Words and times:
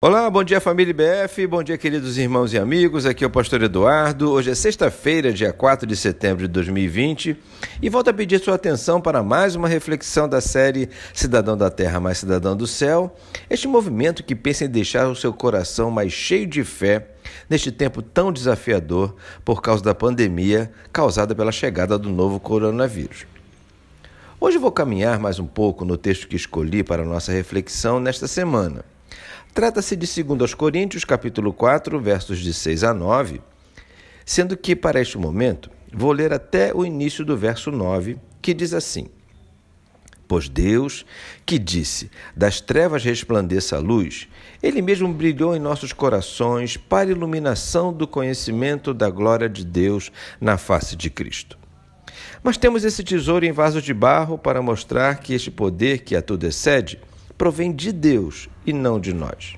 Olá, 0.00 0.30
bom 0.30 0.44
dia 0.44 0.60
família 0.60 0.92
IBF, 0.92 1.44
bom 1.48 1.60
dia 1.60 1.76
queridos 1.76 2.18
irmãos 2.18 2.52
e 2.52 2.56
amigos, 2.56 3.04
aqui 3.04 3.24
é 3.24 3.26
o 3.26 3.30
pastor 3.30 3.60
Eduardo. 3.64 4.30
Hoje 4.30 4.48
é 4.48 4.54
sexta-feira, 4.54 5.32
dia 5.32 5.52
4 5.52 5.84
de 5.88 5.96
setembro 5.96 6.46
de 6.46 6.52
2020 6.52 7.36
e 7.82 7.90
volto 7.90 8.06
a 8.06 8.14
pedir 8.14 8.38
sua 8.38 8.54
atenção 8.54 9.00
para 9.00 9.24
mais 9.24 9.56
uma 9.56 9.66
reflexão 9.66 10.28
da 10.28 10.40
série 10.40 10.88
Cidadão 11.12 11.56
da 11.56 11.68
Terra 11.68 11.98
mais 11.98 12.18
Cidadão 12.18 12.56
do 12.56 12.64
Céu, 12.64 13.12
este 13.50 13.66
movimento 13.66 14.22
que 14.22 14.36
pensa 14.36 14.66
em 14.66 14.68
deixar 14.68 15.08
o 15.08 15.16
seu 15.16 15.32
coração 15.32 15.90
mais 15.90 16.12
cheio 16.12 16.46
de 16.46 16.62
fé 16.62 17.08
neste 17.50 17.72
tempo 17.72 18.00
tão 18.00 18.32
desafiador 18.32 19.16
por 19.44 19.60
causa 19.60 19.82
da 19.82 19.96
pandemia 19.96 20.70
causada 20.92 21.34
pela 21.34 21.50
chegada 21.50 21.98
do 21.98 22.08
novo 22.08 22.38
coronavírus. 22.38 23.26
Hoje 24.40 24.58
vou 24.58 24.70
caminhar 24.70 25.18
mais 25.18 25.40
um 25.40 25.46
pouco 25.48 25.84
no 25.84 25.96
texto 25.96 26.28
que 26.28 26.36
escolhi 26.36 26.84
para 26.84 27.02
a 27.02 27.04
nossa 27.04 27.32
reflexão 27.32 27.98
nesta 27.98 28.28
semana. 28.28 28.84
Trata-se 29.54 29.96
de 29.96 30.22
2 30.22 30.54
Coríntios, 30.54 31.04
capítulo 31.04 31.52
4, 31.52 31.98
versos 32.00 32.38
de 32.38 32.54
6 32.54 32.84
a 32.84 32.94
9, 32.94 33.40
sendo 34.24 34.56
que 34.56 34.76
para 34.76 35.00
este 35.00 35.18
momento 35.18 35.70
vou 35.92 36.12
ler 36.12 36.32
até 36.32 36.72
o 36.74 36.84
início 36.84 37.24
do 37.24 37.36
verso 37.36 37.70
9, 37.70 38.18
que 38.40 38.54
diz 38.54 38.72
assim: 38.72 39.08
Pois 40.28 40.48
Deus, 40.48 41.06
que 41.46 41.58
disse: 41.58 42.10
Das 42.36 42.60
trevas 42.60 43.02
resplandeça 43.02 43.76
a 43.76 43.80
luz, 43.80 44.28
ele 44.62 44.82
mesmo 44.82 45.12
brilhou 45.12 45.56
em 45.56 45.58
nossos 45.58 45.92
corações 45.92 46.76
para 46.76 47.10
iluminação 47.10 47.92
do 47.92 48.06
conhecimento 48.06 48.92
da 48.92 49.08
glória 49.08 49.48
de 49.48 49.64
Deus 49.64 50.12
na 50.38 50.58
face 50.58 50.94
de 50.94 51.08
Cristo. 51.08 51.58
Mas 52.42 52.56
temos 52.56 52.84
esse 52.84 53.02
tesouro 53.02 53.44
em 53.44 53.52
vasos 53.52 53.82
de 53.82 53.94
barro 53.94 54.38
para 54.38 54.62
mostrar 54.62 55.18
que 55.18 55.34
este 55.34 55.50
poder 55.50 56.00
que 56.00 56.14
a 56.14 56.22
tudo 56.22 56.44
excede 56.44 57.00
provém 57.38 57.72
de 57.72 57.92
Deus 57.92 58.48
e 58.66 58.72
não 58.72 59.00
de 59.00 59.14
nós. 59.14 59.56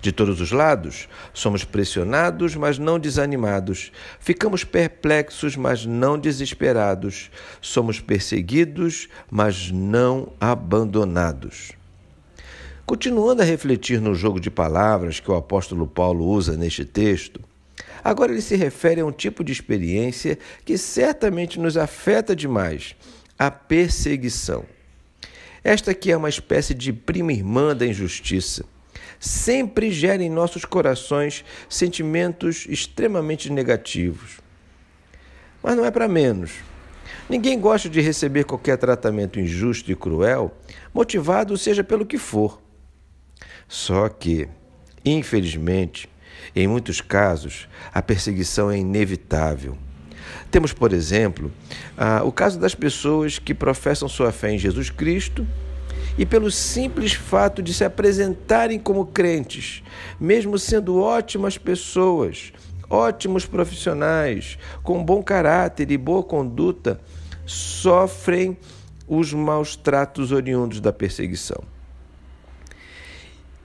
De 0.00 0.12
todos 0.12 0.40
os 0.40 0.52
lados, 0.52 1.08
somos 1.32 1.64
pressionados, 1.64 2.54
mas 2.54 2.78
não 2.78 2.98
desanimados. 2.98 3.90
Ficamos 4.20 4.62
perplexos, 4.62 5.56
mas 5.56 5.84
não 5.84 6.18
desesperados. 6.18 7.30
Somos 7.60 7.98
perseguidos, 7.98 9.08
mas 9.30 9.70
não 9.72 10.32
abandonados. 10.40 11.72
Continuando 12.86 13.42
a 13.42 13.44
refletir 13.44 14.00
no 14.00 14.14
jogo 14.14 14.40
de 14.40 14.50
palavras 14.50 15.20
que 15.20 15.30
o 15.30 15.34
apóstolo 15.34 15.86
Paulo 15.86 16.26
usa 16.26 16.56
neste 16.56 16.84
texto, 16.84 17.40
agora 18.02 18.32
ele 18.32 18.40
se 18.40 18.56
refere 18.56 19.00
a 19.00 19.06
um 19.06 19.12
tipo 19.12 19.42
de 19.42 19.52
experiência 19.52 20.38
que 20.64 20.78
certamente 20.78 21.58
nos 21.58 21.76
afeta 21.76 22.34
demais: 22.34 22.94
a 23.38 23.50
perseguição. 23.50 24.64
Esta 25.68 25.90
aqui 25.90 26.10
é 26.10 26.16
uma 26.16 26.30
espécie 26.30 26.72
de 26.72 26.94
prima 26.94 27.30
irmã 27.30 27.76
da 27.76 27.86
injustiça. 27.86 28.64
Sempre 29.20 29.90
gera 29.90 30.22
em 30.22 30.30
nossos 30.30 30.64
corações 30.64 31.44
sentimentos 31.68 32.64
extremamente 32.70 33.52
negativos. 33.52 34.40
Mas 35.62 35.76
não 35.76 35.84
é 35.84 35.90
para 35.90 36.08
menos. 36.08 36.52
Ninguém 37.28 37.60
gosta 37.60 37.86
de 37.86 38.00
receber 38.00 38.44
qualquer 38.44 38.78
tratamento 38.78 39.38
injusto 39.38 39.92
e 39.92 39.94
cruel, 39.94 40.56
motivado 40.94 41.54
seja 41.58 41.84
pelo 41.84 42.06
que 42.06 42.16
for. 42.16 42.62
Só 43.68 44.08
que, 44.08 44.48
infelizmente, 45.04 46.08
em 46.56 46.66
muitos 46.66 47.02
casos, 47.02 47.68
a 47.92 48.00
perseguição 48.00 48.70
é 48.70 48.78
inevitável 48.78 49.76
temos, 50.50 50.72
por 50.72 50.92
exemplo, 50.92 51.50
ah, 51.96 52.22
o 52.24 52.32
caso 52.32 52.58
das 52.58 52.74
pessoas 52.74 53.38
que 53.38 53.54
professam 53.54 54.08
sua 54.08 54.32
fé 54.32 54.52
em 54.52 54.58
Jesus 54.58 54.90
Cristo 54.90 55.46
e, 56.16 56.26
pelo 56.26 56.50
simples 56.50 57.12
fato 57.12 57.62
de 57.62 57.72
se 57.72 57.84
apresentarem 57.84 58.78
como 58.78 59.06
crentes, 59.06 59.82
mesmo 60.18 60.58
sendo 60.58 61.00
ótimas 61.00 61.56
pessoas, 61.56 62.52
ótimos 62.90 63.46
profissionais, 63.46 64.58
com 64.82 65.04
bom 65.04 65.22
caráter 65.22 65.90
e 65.90 65.96
boa 65.96 66.22
conduta, 66.22 67.00
sofrem 67.46 68.56
os 69.06 69.32
maus 69.32 69.76
tratos 69.76 70.32
oriundos 70.32 70.80
da 70.80 70.92
perseguição. 70.92 71.62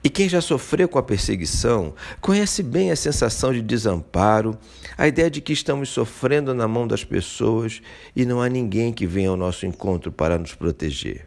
E 0.04 0.10
quem 0.10 0.28
já 0.28 0.42
sofreu 0.42 0.86
com 0.86 0.98
a 0.98 1.02
perseguição 1.02 1.94
conhece 2.20 2.62
bem 2.62 2.90
a 2.90 2.96
sensação 2.96 3.54
de 3.54 3.62
desamparo, 3.62 4.58
a 4.98 5.08
ideia 5.08 5.30
de 5.30 5.40
que 5.40 5.54
estamos 5.54 5.88
sofrendo 5.88 6.52
na 6.52 6.68
mão 6.68 6.86
das 6.86 7.02
pessoas 7.02 7.80
e 8.14 8.26
não 8.26 8.42
há 8.42 8.50
ninguém 8.50 8.92
que 8.92 9.06
venha 9.06 9.30
ao 9.30 9.36
nosso 9.36 9.64
encontro 9.64 10.12
para 10.12 10.36
nos 10.36 10.54
proteger. 10.54 11.26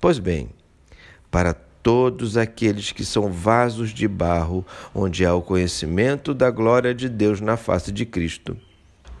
Pois 0.00 0.18
bem, 0.18 0.48
para 1.30 1.52
todos 1.52 2.38
aqueles 2.38 2.90
que 2.90 3.04
são 3.04 3.30
vasos 3.30 3.90
de 3.90 4.08
barro, 4.08 4.64
onde 4.94 5.26
há 5.26 5.34
o 5.34 5.42
conhecimento 5.42 6.32
da 6.32 6.50
glória 6.50 6.94
de 6.94 7.06
Deus 7.06 7.38
na 7.42 7.58
face 7.58 7.92
de 7.92 8.06
Cristo, 8.06 8.56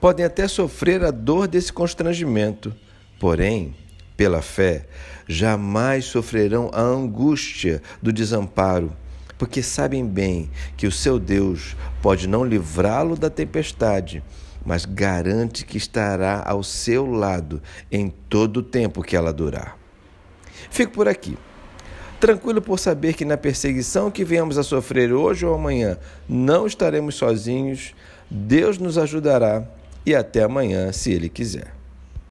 podem 0.00 0.24
até 0.24 0.48
sofrer 0.48 1.04
a 1.04 1.10
dor 1.10 1.46
desse 1.46 1.70
constrangimento, 1.70 2.74
porém, 3.18 3.74
pela 4.20 4.42
fé, 4.42 4.84
jamais 5.26 6.04
sofrerão 6.04 6.70
a 6.74 6.82
angústia 6.82 7.80
do 8.02 8.12
desamparo, 8.12 8.92
porque 9.38 9.62
sabem 9.62 10.06
bem 10.06 10.50
que 10.76 10.86
o 10.86 10.92
seu 10.92 11.18
Deus 11.18 11.74
pode 12.02 12.28
não 12.28 12.44
livrá-lo 12.44 13.16
da 13.16 13.30
tempestade, 13.30 14.22
mas 14.62 14.84
garante 14.84 15.64
que 15.64 15.78
estará 15.78 16.42
ao 16.46 16.62
seu 16.62 17.06
lado 17.06 17.62
em 17.90 18.10
todo 18.28 18.58
o 18.58 18.62
tempo 18.62 19.02
que 19.02 19.16
ela 19.16 19.32
durar. 19.32 19.78
Fico 20.70 20.92
por 20.92 21.08
aqui. 21.08 21.38
Tranquilo 22.20 22.60
por 22.60 22.78
saber 22.78 23.14
que 23.14 23.24
na 23.24 23.38
perseguição 23.38 24.10
que 24.10 24.22
venhamos 24.22 24.58
a 24.58 24.62
sofrer 24.62 25.14
hoje 25.14 25.46
ou 25.46 25.54
amanhã, 25.54 25.96
não 26.28 26.66
estaremos 26.66 27.14
sozinhos, 27.14 27.94
Deus 28.30 28.76
nos 28.76 28.98
ajudará 28.98 29.66
e 30.04 30.14
até 30.14 30.42
amanhã, 30.42 30.92
se 30.92 31.10
Ele 31.10 31.30
quiser. 31.30 31.79